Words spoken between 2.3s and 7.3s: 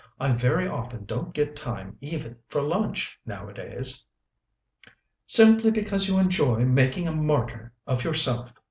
for lunch nowadays." "Simply because you enjoy making a